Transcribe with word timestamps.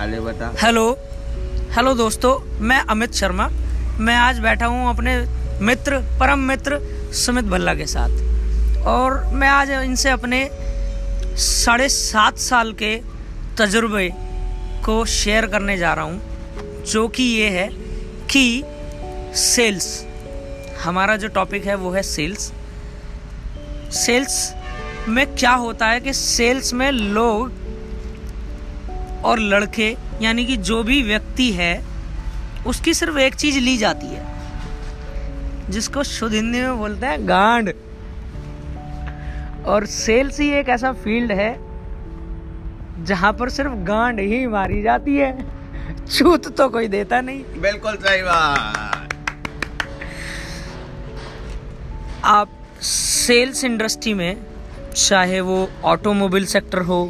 हाले 0.00 0.20
बता। 0.20 0.46
Hello. 0.62 0.84
Hello 1.72 1.92
दोस्तों, 1.94 2.60
मैं 2.60 2.78
अमित 2.80 3.14
शर्मा। 3.14 3.48
मैं 3.98 4.14
आज 4.16 4.38
बैठा 4.38 4.66
हूँ 4.66 4.88
अपने 4.88 5.16
मित्र, 5.60 5.98
परम 6.20 6.38
मित्र 6.38 6.78
सुमित 7.14 7.44
भल्ला 7.44 7.74
के 7.74 7.86
साथ। 7.86 8.86
और 8.86 9.24
मैं 9.32 9.48
आज 9.48 9.70
इनसे 9.70 10.10
अपने 10.10 10.48
साढ़े 11.36 11.88
सात 11.88 12.38
साल 12.38 12.72
के 12.72 12.96
तजुर्बे 13.58 14.08
को 14.84 15.04
शेयर 15.04 15.46
करने 15.46 15.76
जा 15.78 15.92
रहा 15.94 16.04
हूँ, 16.04 16.84
जो 16.84 17.06
कि 17.08 17.22
ये 17.22 17.48
है 17.48 17.68
कि 18.26 18.62
सेल्स। 19.36 20.06
हमारा 20.84 21.16
जो 21.16 21.28
टॉपिक 21.28 21.66
है, 21.66 21.74
वो 21.74 21.90
है 21.90 22.02
सेल्स। 22.02 22.52
सेल्स 23.92 24.54
में 25.08 25.26
क्या 25.34 25.52
होता 25.52 25.86
है 25.86 26.00
कि 26.00 26.12
सेल्स 26.12 26.74
में 26.74 26.90
लोग 26.92 27.52
और 29.24 29.38
लड़के 29.38 29.96
यानी 30.22 30.44
कि 30.46 30.56
जो 30.56 30.82
भी 30.82 31.02
व्यक्ति 31.02 31.50
है 31.52 31.74
उसकी 32.66 32.94
सिर्फ़ 32.94 33.18
एक 33.18 33.34
चीज़ 33.34 33.58
ली 33.58 33.76
जाती 33.76 34.06
है 34.06 34.28
जिसको 35.70 36.02
शुद्ध 36.02 36.34
हिंदी 36.34 36.60
में 36.60 36.78
बोलते 36.78 37.06
हैं 37.06 37.28
गांड। 37.28 37.72
और 39.66 39.86
सेल्स 39.86 40.40
ही 40.40 40.48
एक 40.50 40.68
ऐसा 40.68 40.92
फ़ील्ड 40.92 41.32
है 41.32 41.52
जहाँ 43.04 43.32
पर 43.32 43.48
सिर्फ़ 43.48 43.72
गांड 43.86 44.20
ही 44.20 44.46
मारी 44.46 44.82
जाती 44.82 45.16
है। 45.16 45.32
छूत 46.06 46.48
तो 46.56 46.68
कोई 46.68 46.88
देता 46.88 47.20
नहीं। 47.20 47.60
बिल्कुल 47.60 47.96
सही 47.96 48.22
बात। 48.22 49.14
आप 52.24 52.50
सेल्स 52.82 53.64
इंडस्ट्री 53.64 54.14
में 54.14 54.36
चाहे 54.96 55.40
वो 55.40 55.68
ऑटोमोबाइल 55.84 56.46
सेक्टर 56.46 56.78
हो 56.82 57.02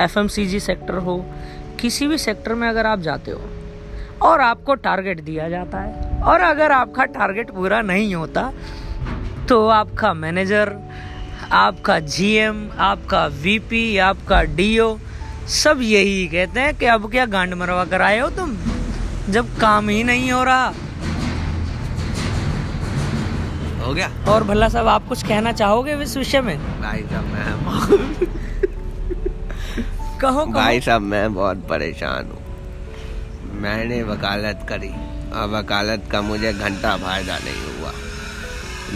एफएमसीजी 0.00 0.60
सेक्टर 0.60 0.94
हो 0.94 1.24
किसी 1.80 2.06
भी 2.06 2.18
सेक्टर 2.18 2.54
में 2.54 2.68
अगर 2.68 2.86
आप 2.86 3.00
जाते 3.00 3.30
हो 3.30 3.40
और 4.22 4.40
आपको 4.40 4.74
टारगेट 4.74 5.20
दिया 5.20 5.48
जाता 5.48 5.80
है 5.80 6.22
और 6.22 6.40
अगर 6.40 6.72
आपका 6.72 7.04
टारगेट 7.04 7.50
पूरा 7.50 7.82
नहीं 7.82 8.14
होता 8.14 8.52
तो 9.48 9.68
आपका 9.68 10.14
मैनेजर 10.14 10.76
आपका 11.52 11.98
जीएम 11.98 12.68
आपका 12.78 13.26
वीपी 13.26 13.98
आपका 13.98 14.42
डीओ 14.42 14.96
सब 15.48 15.78
यही 15.82 16.26
कहते 16.26 16.60
हैं 16.60 16.74
कि 16.74 16.86
अब 16.86 17.10
क्या 17.10 17.26
गांड 17.26 17.54
मरवा 17.54 17.84
कर 17.84 18.02
आए 18.02 18.20
हो 18.20 18.30
तुम 18.30 18.56
जब 19.30 19.58
काम 19.58 19.88
ही 19.88 20.04
नहीं 20.04 20.32
हो 20.32 20.44
रहा। 20.44 20.72
हो 23.86 23.94
गया। 23.94 24.10
और 24.28 24.44
भला 24.44 24.68
साहब 24.68 24.88
आप 24.88 25.08
कुछ 25.08 25.22
कहना 25.22 25.52
चाहोगे 25.52 25.94
इस 25.94 26.16
विषय 26.16 26.40
में? 26.40 26.58
भाई 26.82 27.02
साहब 27.02 27.24
मैं 27.24 28.43
कहो 30.24 30.44
भाई 30.46 30.80
साहब 30.80 31.02
मैं 31.04 31.34
बहुत 31.34 31.66
परेशान 31.68 32.26
हूँ। 32.26 32.42
मैंने 33.62 34.02
वकालत 34.04 34.64
करी 34.68 34.88
और 35.30 35.48
वकालत 35.50 36.08
का 36.12 36.20
मुझे 36.22 36.52
घंटा 36.52 36.96
फ़ायदा 36.96 37.36
नहीं 37.38 37.78
हुआ। 37.78 37.90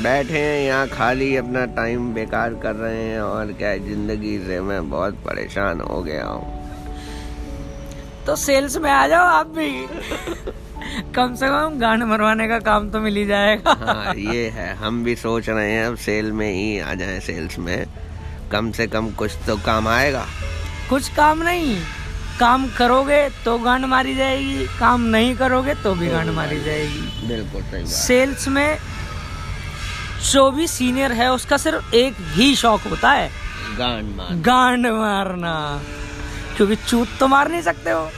बैठे 0.03 0.39
हैं 0.39 0.61
यहाँ 0.61 0.87
खाली 0.89 1.35
अपना 1.37 1.65
टाइम 1.77 2.13
बेकार 2.15 2.55
कर 2.63 2.75
रहे 2.77 3.03
हैं 3.03 3.21
और 3.21 3.53
क्या 3.53 3.77
ज़िंदगी 3.77 4.39
से 4.47 4.61
मैं 4.61 4.89
बहुत 4.91 5.15
परेशान 5.27 5.81
हो 5.81 6.03
गया 6.03 6.25
हूँ। 6.25 6.57
तो 8.27 8.37
सेल्स 8.37 8.77
में 8.77 8.91
आ 8.91 9.07
जाओ 9.09 9.27
आप 9.27 9.47
भी। 9.59 9.71
कम 11.15 11.35
से 11.35 11.49
कम 11.49 11.79
गांड 11.81 12.03
मरवाने 12.05 12.49
का 12.49 12.59
काम 12.65 12.91
तो 12.91 13.01
मिल 13.01 13.17
ही 13.17 13.27
जाएगा। 13.27 13.77
हाँ 13.85 14.15
ये 14.17 14.49
है 14.51 14.75
हम 14.77 15.05
भी 15.05 15.17
सोच 15.19 15.49
रहे 15.49 15.71
हैं 15.73 15.87
अब 15.87 15.97
सेल 16.09 16.33
में 16.33 16.51
ही 16.53 16.79
आ 16.81 16.95
जाएँ 16.95 17.21
सेल्स 17.21 17.59
में। 17.59 17.87
कम 18.53 18.71
से 18.73 18.87
कम 18.87 19.11
कुछ 19.13 19.37
तो 19.47 19.57
काम 19.67 19.89
आएगा। 19.89 20.27
कुछ 20.91 21.09
काम 21.15 21.43
नहीं। 21.43 21.81
काम 22.39 22.67
करोगे 22.69 23.29
तो 23.45 23.57
गांड 23.59 23.85
मारी 23.85 24.15
जाएगी 24.15 24.67
काम 24.79 25.01
नहीं 25.07 25.35
करोगे 25.37 25.75
तो 25.75 25.95
भी 25.95 26.09
गांड 26.09 26.31
मारी 26.31 26.61
जाएगी। 26.65 27.27
बिल्कुल 27.29 27.63
सही 27.63 27.87
सेल्स 27.87 28.47
में 28.49 28.79
जो 30.33 30.51
भी 30.51 30.67
सीनियर 30.67 31.13
है 31.13 31.31
उसका 31.33 31.57
सिर्फ़ 31.57 31.95
एक 31.95 32.17
ही 32.35 32.55
शौक 32.57 32.81
होता 32.81 33.11
है 33.11 33.31
गांड 33.79 34.15
मार 34.17 34.35
गांड 34.43 34.87
मारना। 34.87 35.55
क्योंकि 36.57 36.77
चूत 36.77 37.09
तो 37.21 37.29
मार 37.29 37.49
नहीं 37.49 37.63
सकते 37.63 37.91
हो। 37.91 38.09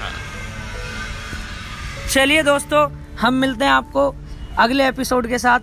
चलिए 2.10 2.42
दोस्तों 2.42 2.88
हम 3.20 3.34
मिलते 3.34 3.64
हैं 3.64 3.72
आपको 3.72 4.14
अगले 4.58 4.88
एपिसोड 4.88 5.28
के 5.28 5.38
साथ। 5.38 5.60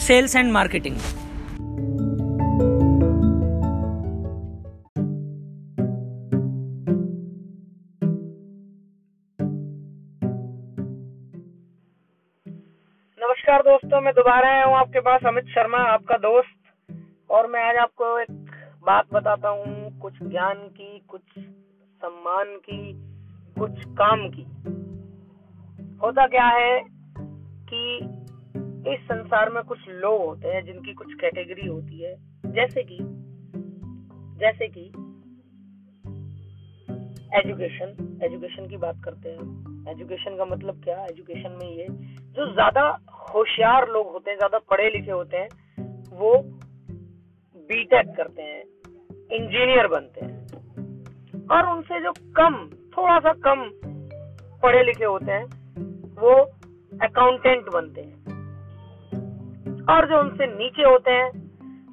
Sales 0.00 0.36
and 0.36 0.52
marketing. 0.52 0.96
नमस्कार 13.52 13.78
दोस्तों, 13.78 14.00
मैं 14.00 14.14
दोबारा 14.14 14.48
आया 14.48 14.64
हूँ 14.64 14.74
आपके 14.74 15.00
पास, 15.00 15.20
अमित 15.26 15.44
शर्मा, 15.44 15.78
आपका 15.78 16.16
दोस्त। 16.16 16.90
और 17.30 17.46
मैं 17.46 17.64
आज 17.64 17.76
आपको 17.76 18.18
एक 18.18 18.30
बात 18.86 19.04
बताता 19.12 19.48
हूँ, 19.48 19.98
कुछ 19.98 20.22
ज्ञान 20.22 20.54
की, 20.54 20.98
कुछ 21.08 21.20
सम्मान 22.02 22.46
की, 22.56 22.92
कुछ 23.60 23.84
काम 23.86 24.28
की। 24.28 24.42
होता 25.98 26.26
क्या 26.26 26.46
है 26.46 26.80
कि 27.72 27.96
इस 28.90 29.00
संसार 29.00 29.50
में 29.50 29.62
कुछ 29.62 29.88
लोग 29.88 30.24
होते 30.24 30.48
हैं 30.48 30.64
जिनकी 30.64 30.94
कुछ 30.94 31.14
कैटेगरी 31.14 31.68
होती 31.68 32.02
है। 32.02 32.16
जैसे 32.52 32.82
कि 32.82 32.98
जैसे 34.40 34.68
कि 34.68 34.92
एजुकेशन 37.32 38.20
एजुकेशन 38.24 38.66
की 38.68 38.76
बात 38.76 39.00
करते 39.04 39.28
हैं 39.28 39.92
एजुकेशन 39.92 40.36
का 40.36 40.44
मतलब 40.44 40.82
क्या? 40.84 41.04
एजुकेशन 41.04 41.50
में 41.50 41.70
ये, 41.76 41.86
जो 42.32 42.52
ज़्यादा 42.52 42.98
होशियार 43.34 43.88
लोग 43.88 44.12
होते 44.12 44.30
हैं, 44.30 44.36
ज़्यादा 44.38 44.58
पढ़े 44.58 44.90
लिखे 44.90 45.10
होते 45.10 45.36
हैं, 45.36 45.48
वो 46.12 46.36
बीटेक 47.56 48.16
करते 48.16 48.42
हैं 48.42 48.62
इंजीनियर 49.32 49.86
बनते 49.86 50.24
हैं। 50.24 50.32
और 51.50 51.66
उनसे 51.66 52.00
जो 52.00 52.12
कम 52.12 52.70
थोड़ा 52.96 53.18
सा 53.18 53.32
कम 53.32 53.70
पढ़े 54.62 54.82
लिखे 54.82 55.04
होते 55.04 55.32
हैं, 55.32 55.44
वो 56.20 56.34
अकाउंटेंट 57.02 57.68
बनते 57.72 58.00
हैं। 58.00 58.22
और 59.90 60.08
जो 60.08 60.20
उनसे 60.20 60.46
नीचे 60.46 60.82
होते 60.82 61.10
हैं, 61.10 61.30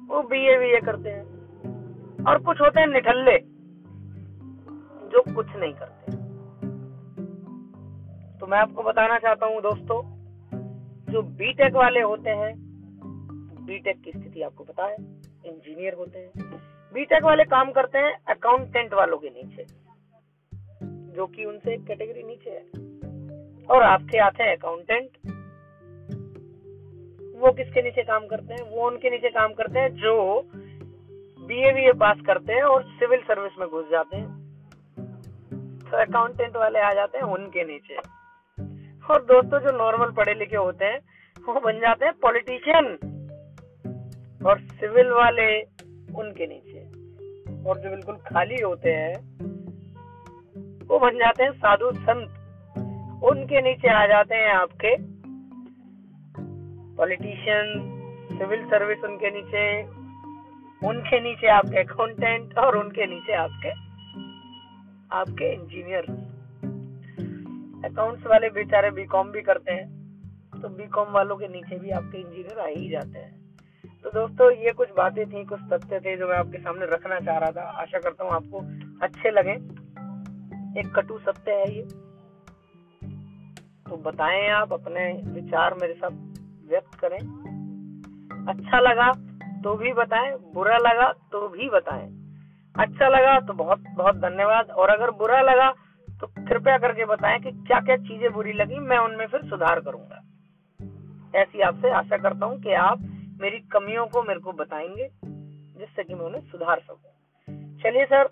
वो 0.08 0.22
बीए 0.22 0.58
बीए 0.58 0.80
करते 0.80 1.10
हैं। 1.10 2.24
और 2.24 2.38
कुछ 2.38 2.60
होते 2.60 2.80
हैं 2.80 2.86
निठल्ले। 2.86 3.49
जो 5.10 5.34
कुछ 5.34 5.46
नहीं 5.56 5.74
करते। 5.74 6.12
तो 8.38 8.46
मैं 8.46 8.58
आपको 8.58 8.82
बताना 8.82 9.18
चाहता 9.18 9.46
हूँ 9.46 9.60
दोस्तों, 9.62 10.02
जो 11.12 11.22
बीटेक 11.22 11.74
वाले 11.74 12.00
होते 12.00 12.30
हैं 12.30 12.52
बीटेक 13.66 14.00
की 14.02 14.10
स्थिति 14.10 14.42
आपको 14.42 14.64
पता 14.64 14.84
है 14.84 14.96
इंजीनियर 15.46 15.94
होते 15.94 16.18
हैं। 16.18 16.30
बीटेक 16.94 17.22
वाले 17.22 17.44
काम 17.44 17.72
करते 17.72 17.98
हैं 17.98 18.18
अकाउंटेंट 18.28 18.94
वालों 18.94 19.18
के 19.18 19.30
नीचे, 19.30 19.64
जो 21.14 21.26
कि 21.26 21.44
उनसे 21.44 21.74
एक 21.74 21.84
कैटेगरी 21.84 22.22
नीचे 22.22 22.50
है। 22.50 22.64
और 23.66 23.82
आपके 23.82 24.18
आते 24.18 24.44
हैं 24.44 24.56
अकाउंटेंट 24.56 25.08
वो 27.36 27.52
किसके 27.52 27.82
नीचे 27.82 28.02
काम 28.02 28.26
करते 28.26 28.54
हैं? 28.54 28.70
वो 28.70 28.86
उनके 28.86 29.10
नीचे 29.10 29.28
काम 29.28 29.52
करते 29.52 29.78
हैं 29.78 29.94
जो 29.94 30.42
बीए 31.46 31.72
बीए 31.72 31.92
पास 31.92 32.18
करते 32.26 32.52
हैं 32.52 32.62
और 32.62 32.82
सिविल 32.84 33.20
सर्विस 33.20 33.52
में 33.58 33.68
घुस 33.68 33.90
जाते 33.90 34.16
हैं। 34.16 34.39
अकाउंटेंट 35.96 36.56
वाले 36.56 36.78
आ 36.78 36.92
जाते 36.92 37.18
हैं 37.18 37.24
उनके 37.24 37.64
नीचे। 37.64 37.96
और 39.10 39.22
दोस्तों, 39.22 39.58
जो 39.58 39.78
नॉर्मल 39.78 40.10
पढ़े 40.10 40.34
लिखे 40.34 40.56
होते 40.56 40.84
हैं, 40.84 40.98
वो 41.46 41.60
बन 41.60 41.80
जाते 41.80 42.04
हैं 42.04 42.14
पॉलिटिशियन 42.22 42.86
और 44.46 44.60
सिविल 44.60 45.10
वाले 45.10 45.62
उनके 46.16 46.46
नीचे। 46.46 47.00
और 47.68 47.78
जो 47.78 47.90
बिल्कुल 47.90 48.14
खाली 48.14 48.62
होते 48.62 48.92
हैं, 48.92 49.14
वो 50.86 50.98
बन 50.98 51.18
जाते 51.18 51.44
हैं 51.44 51.52
साधु 51.52 51.92
संत। 51.92 52.36
उनके 53.24 53.60
नीचे 53.60 53.88
आ 53.88 54.06
जाते 54.06 54.34
हैं 54.34 54.50
आपके 54.50 54.96
पॉलिटिशियन 56.96 57.96
सिविल 58.38 58.64
सर्विस 58.64 58.98
उनके 58.98 59.30
नीचे 59.30 59.82
उनके 60.88 61.20
नीचे 61.20 61.46
आपके 61.46 61.78
अकाउंटेंट 61.78 62.58
और 62.58 62.76
उनके 62.76 63.06
नीचे 63.06 63.32
आपके 63.32 63.89
आपके 65.12 65.52
इंजीनियर 65.54 66.04
अकाउंट्स 67.84 68.26
वाले 68.26 68.50
बेचारे 68.50 68.90
बीकॉम 68.90 69.30
भी 69.30 69.42
करते 69.42 69.72
हैं 69.72 70.00
तो 70.62 70.68
बीकॉम 70.68 71.12
वालों 71.12 71.36
के 71.36 71.48
नीचे 71.48 71.78
भी 71.78 71.90
आपके 71.90 72.18
इंजीनियर 72.18 72.58
आ 72.58 72.66
ही 72.66 72.88
जाते 72.88 73.18
हैं। 73.18 73.40
तो 74.04 74.10
दोस्तों, 74.10 74.50
ये 74.50 74.72
कुछ 74.72 74.88
बातें 74.96 75.26
थी, 75.26 75.44
कुछ 75.44 75.60
तथ्य 75.72 76.00
थे 76.00 76.16
जो 76.16 76.28
मैं 76.28 76.36
आपके 76.36 76.58
सामने 76.58 76.86
रखना 76.86 77.20
चाह 77.20 77.38
रहा 77.38 77.50
था। 77.50 77.62
आशा 77.62 77.98
करता 77.98 78.24
हूँ 78.24 78.32
आपको 78.32 78.60
अच्छे 79.02 79.30
लगे। 79.30 79.52
एक 80.80 80.92
कटु 80.96 81.18
सत्य 81.18 81.52
है 81.52 81.76
ये। 81.76 81.82
तो 83.90 83.96
बताएँ 83.96 84.48
आप 84.48 84.72
अपने 84.72 85.12
विचार 85.26 85.74
मेरे 85.74 85.94
साथ 85.94 86.10
व्यक्त 86.70 86.94
करें। 86.94 87.18
अच्छा 88.48 88.80
लगा 88.80 89.12
तो 89.62 89.74
भी 89.74 89.92
बताएँ, 89.92 90.36
बुरा 90.54 90.76
लगा 90.76 91.12
तो 91.12 91.48
भी 91.48 91.70
बताएँ। 91.70 92.19
अच्छा 92.80 93.08
लगा 93.08 93.38
तो 93.40 93.52
बहुत 93.52 93.84
बहुत 93.96 94.16
धन्यवाद। 94.16 94.70
और 94.70 94.88
अगर 94.88 95.10
बुरा 95.10 95.40
लगा 95.40 95.70
तो 96.20 96.26
कृपया 96.26 96.78
करके 96.78 97.04
बताएँ 97.04 97.38
कि 97.40 97.50
क्या 97.50 97.80
क्या 97.80 97.96
चीज़ें 97.96 98.32
बुरी 98.32 98.52
लगी, 98.52 98.78
मैं 98.78 98.98
उनमें 98.98 99.26
फिर 99.26 99.42
सुधार 99.42 99.80
करूँगा। 99.80 100.20
ऐसी 101.40 101.60
आपसे 101.60 101.90
आशा 101.90 102.16
करता 102.16 102.46
हूँ 102.46 102.60
कि 102.60 102.72
आप 102.72 102.98
मेरी 103.40 103.58
कमियों 103.72 104.06
को 104.06 104.22
मेरे 104.22 104.40
को 104.40 104.52
बताएँगे, 104.52 105.08
जिससे 105.78 106.04
कि 106.04 106.14
मैं 106.14 106.24
उन्हें 106.24 106.40
सुधार 106.42 106.80
सकूँ। 106.80 107.78
चलिए 107.78 108.04
सर, 108.04 108.28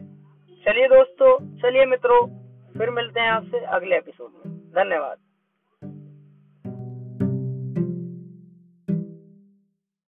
चलिए 0.66 0.88
दोस्तों, 0.88 1.38
चलिए 1.58 1.86
मित्रों, 1.86 2.26
फिर 2.78 2.90
मिलते 2.90 3.20
हैं 3.20 3.30
आपसे 3.30 3.58
अगले 3.58 3.96
एपिसोड 3.96 4.30
में। 4.36 4.56
धन्यवाद। 4.72 5.16